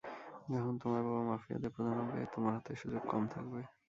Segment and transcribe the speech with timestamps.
[0.47, 3.61] যখন তোমার বাবা মাফিয়াদের প্রধান হবে, তোমার হাতে সুযোগ কম থাকবে।